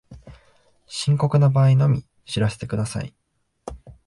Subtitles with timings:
[0.87, 3.13] 深刻な場合のみ知らせてください